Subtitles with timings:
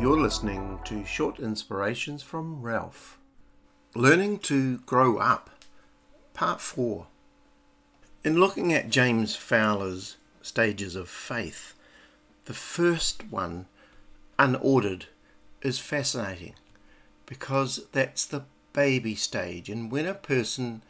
[0.00, 3.18] You're listening to short inspirations from Ralph.
[3.96, 5.50] Learning to Grow Up,
[6.34, 7.08] Part 4.
[8.22, 11.74] In looking at James Fowler's stages of faith,
[12.44, 13.66] the first one,
[14.38, 15.06] unordered,
[15.62, 16.54] is fascinating
[17.26, 19.68] because that's the baby stage.
[19.68, 20.82] And when a person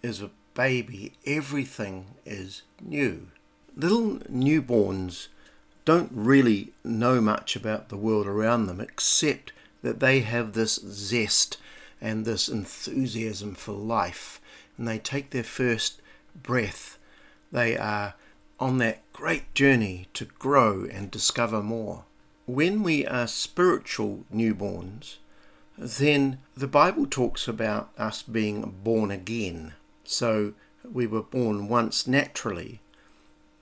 [0.00, 3.30] is a baby, everything is new.
[3.74, 5.26] Little newborns
[5.88, 11.56] don't really know much about the world around them except that they have this zest
[11.98, 14.38] and this enthusiasm for life.
[14.76, 16.02] And they take their first
[16.42, 16.98] breath.
[17.50, 18.12] They are
[18.60, 22.04] on that great journey to grow and discover more.
[22.44, 25.16] When we are spiritual newborns,
[25.78, 29.72] then the Bible talks about us being born again.
[30.04, 30.52] So
[30.84, 32.82] we were born once naturally,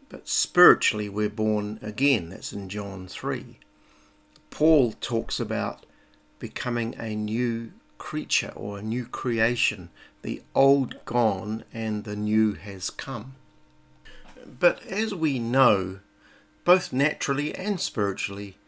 [0.08, 2.30] but spiritually we're born again.
[2.30, 3.58] That's in John 3.
[4.50, 5.84] Paul talks about
[6.38, 9.90] becoming a new creature or a new creation.
[10.22, 13.34] The old gone and the new has come.
[14.46, 16.00] But as we know,
[16.64, 18.58] both naturally and spiritually,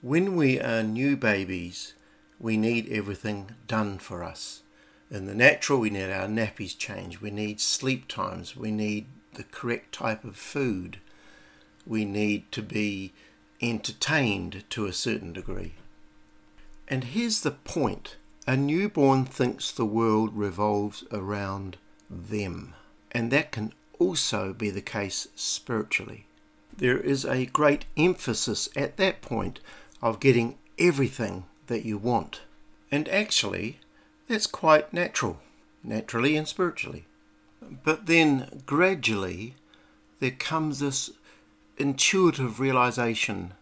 [0.00, 1.94] when we are new babies,
[2.38, 4.62] we need everything done for us.
[5.10, 9.44] In the natural, we need our nappies changed, we need sleep times, we need the
[9.44, 10.98] correct type of food.
[11.86, 13.12] We need to be
[13.60, 15.74] entertained to a certain degree.
[16.88, 18.16] And here's the point
[18.46, 21.76] a newborn thinks the world revolves around
[22.10, 22.74] them,
[23.12, 26.26] and that can also be the case spiritually.
[26.76, 29.60] There is a great emphasis at that point
[30.00, 32.40] of getting everything that you want.
[32.90, 33.78] And actually,
[34.26, 35.38] that's quite natural,
[35.84, 37.04] naturally and spiritually.
[37.84, 39.54] But then gradually
[40.20, 41.10] there comes this
[41.76, 43.54] intuitive realization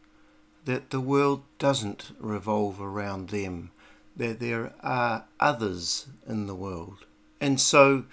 [0.65, 3.71] that the world doesn't revolve around them,
[4.17, 7.07] that there are others in the world.
[7.41, 8.05] And so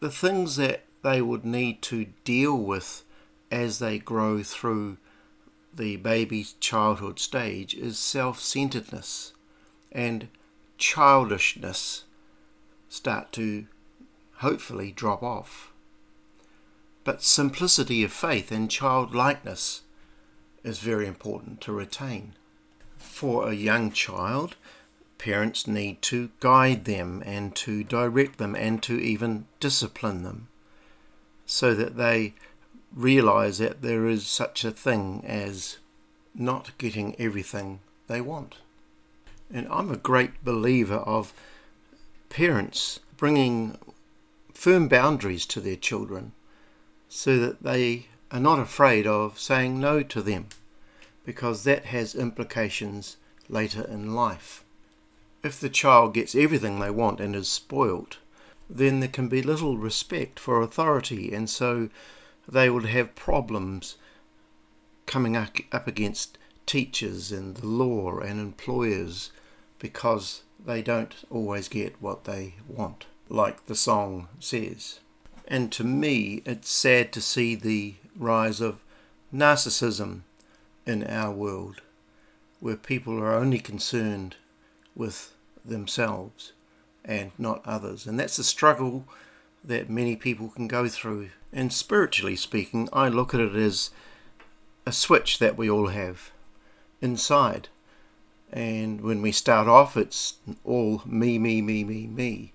[0.00, 3.04] the things that they would need to deal with
[3.50, 4.96] as they grow through
[5.74, 9.32] the baby's childhood stage is self centeredness
[9.92, 10.28] and
[10.78, 12.04] childishness
[12.88, 13.66] start to
[14.40, 15.72] hopefully drop off.
[17.04, 19.82] But simplicity of faith and childlikeness
[20.62, 22.34] is very important to retain.
[22.98, 24.56] For a young child,
[25.18, 30.48] parents need to guide them and to direct them and to even discipline them
[31.46, 32.34] so that they
[32.94, 35.78] realize that there is such a thing as
[36.34, 38.56] not getting everything they want.
[39.52, 41.34] And I'm a great believer of
[42.28, 43.76] parents bringing
[44.60, 46.32] firm boundaries to their children
[47.08, 50.46] so that they are not afraid of saying no to them
[51.24, 53.16] because that has implications
[53.48, 54.62] later in life.
[55.42, 58.18] If the child gets everything they want and is spoilt,
[58.68, 61.88] then there can be little respect for authority, and so
[62.46, 63.96] they would have problems
[65.06, 69.32] coming up against teachers and the law and employers
[69.78, 75.00] because they don't always get what they want like the song says.
[75.46, 78.82] And to me, it's sad to see the rise of
[79.32, 80.20] narcissism
[80.84, 81.80] in our world,
[82.58, 84.36] where people are only concerned
[84.94, 85.32] with
[85.64, 86.52] themselves
[87.04, 88.06] and not others.
[88.06, 89.04] And that's a struggle
[89.64, 91.30] that many people can go through.
[91.52, 93.90] And spiritually speaking, I look at it as
[94.84, 96.30] a switch that we all have
[97.00, 97.68] inside.
[98.52, 102.52] And when we start off, it's all me, me, me, me, me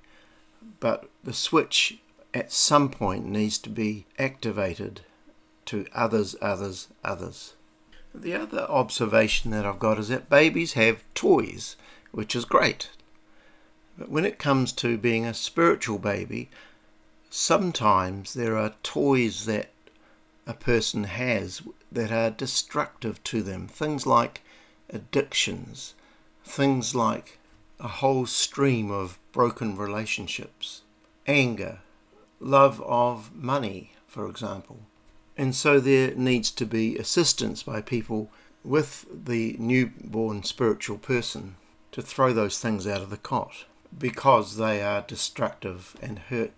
[0.80, 2.00] but the switch
[2.34, 5.02] at some point needs to be activated
[5.66, 7.56] to others, others, others.
[8.14, 11.76] The other observation that I've got is that babies have toys,
[12.12, 12.90] which is great.
[13.98, 16.50] But when it comes to being a spiritual baby,
[17.30, 19.70] sometimes there are toys that
[20.48, 21.62] a person has
[21.92, 23.68] that are destructive to them.
[23.68, 24.42] Things like
[24.90, 25.96] addictions,
[26.44, 27.40] things like
[27.80, 30.82] a whole stream of broken relationships,
[31.28, 31.80] anger,
[32.40, 34.80] love of money, for example.
[35.38, 38.30] And so there needs to be assistance by people
[38.64, 41.56] with the newborn spiritual person
[41.92, 43.66] to throw those things out of the cot
[43.98, 46.52] because they are destructive and hurt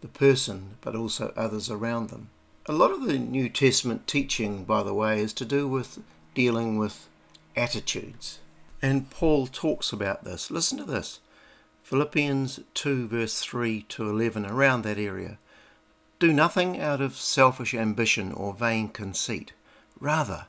[0.00, 2.30] the person but also others around them.
[2.66, 5.98] A lot of the New Testament teaching, by the way, is to do with
[6.34, 7.08] dealing with
[7.56, 8.40] attitudes.
[8.84, 10.50] And Paul talks about this.
[10.50, 11.20] Listen to this
[11.84, 15.38] Philippians 2, verse 3 to 11, around that area.
[16.18, 19.54] Do nothing out of selfish ambition or vain conceit.
[19.98, 20.48] Rather,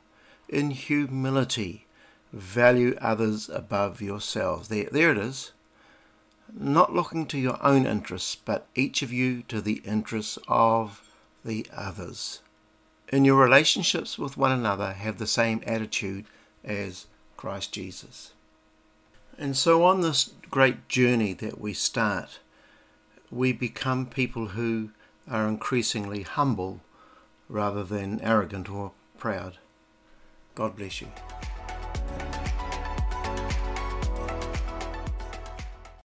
[0.49, 1.85] in humility,
[2.33, 4.67] value others above yourselves.
[4.67, 5.53] There, there it is.
[6.53, 11.09] Not looking to your own interests, but each of you to the interests of
[11.45, 12.41] the others.
[13.07, 16.25] In your relationships with one another, have the same attitude
[16.65, 18.33] as Christ Jesus.
[19.37, 22.39] And so, on this great journey that we start,
[23.29, 24.91] we become people who
[25.29, 26.81] are increasingly humble
[27.49, 29.57] rather than arrogant or proud.
[30.55, 31.07] God bless you.